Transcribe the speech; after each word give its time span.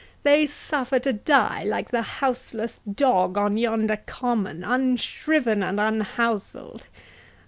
—they 0.23 0.47
suffer 0.47 0.97
to 0.97 1.13
die 1.13 1.63
like 1.63 1.91
the 1.91 2.01
houseless 2.01 2.79
dog 2.91 3.37
on 3.37 3.55
yonder 3.55 3.97
common, 4.07 4.63
unshriven 4.63 5.61
and 5.61 5.79
unhouseled! 5.79 6.87